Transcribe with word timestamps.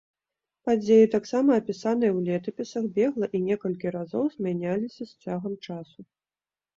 Падзеі 0.67 1.09
таксама 1.15 1.57
апісаныя 1.61 2.11
ў 2.13 2.19
летапісах 2.29 2.87
бегла 2.95 3.27
і 3.37 3.41
некалькі 3.49 3.87
разоў 3.97 4.23
змяняліся 4.37 5.03
з 5.11 5.29
цягам 5.29 5.53
часу. 5.69 5.99